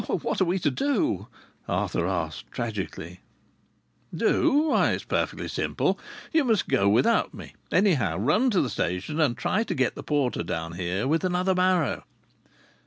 "What 0.07 0.41
are 0.41 0.45
we 0.45 0.57
to 0.57 0.71
do?" 0.71 1.27
Arthur 1.67 2.07
asked 2.07 2.51
tragically. 2.51 3.19
"Do? 4.11 4.69
Why, 4.69 4.93
it's 4.93 5.03
perfectly 5.03 5.47
simple! 5.47 5.99
You 6.33 6.43
must 6.43 6.67
go 6.67 6.89
without 6.89 7.35
me. 7.35 7.53
Anyhow, 7.71 8.17
run 8.17 8.49
to 8.49 8.61
the 8.61 8.69
station, 8.71 9.19
and 9.19 9.37
try 9.37 9.63
to 9.63 9.75
get 9.75 9.93
the 9.93 10.01
porter 10.01 10.41
down 10.41 10.71
here 10.71 11.07
with 11.07 11.23
another 11.23 11.53
barrow." 11.53 12.03